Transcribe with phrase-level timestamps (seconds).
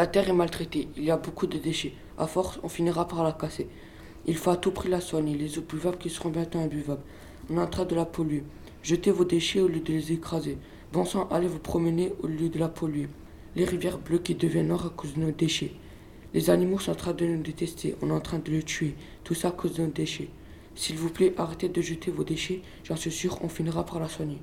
[0.00, 1.92] La terre est maltraitée, il y a beaucoup de déchets.
[2.16, 3.68] À force, on finira par la casser.
[4.24, 7.02] Il faut à tout prix la soigner, les eaux buvables qui seront bientôt imbuvables.
[7.50, 8.42] On est en train de la polluer.
[8.82, 10.56] Jetez vos déchets au lieu de les écraser.
[10.90, 13.08] Bon sang, allez vous promener au lieu de la polluer.
[13.56, 15.72] Les rivières bleues qui deviennent noires à cause de nos déchets.
[16.32, 18.94] Les animaux sont en train de nous détester, on est en train de les tuer.
[19.22, 20.30] Tout ça à cause de nos déchets.
[20.74, 24.08] S'il vous plaît, arrêtez de jeter vos déchets, j'en suis sûr, on finira par la
[24.08, 24.40] soigner.